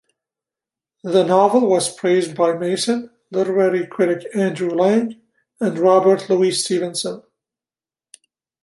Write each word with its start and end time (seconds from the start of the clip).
The 1.03 1.23
novel 1.23 1.67
was 1.69 1.93
praised 1.95 2.35
by 2.35 2.57
Mason, 2.57 3.11
literary 3.29 3.85
critic 3.85 4.25
Andrew 4.35 4.71
Lang, 4.71 5.21
and 5.59 5.77
Robert 5.77 6.27
Louis 6.27 6.53
Stevenson. 6.53 7.21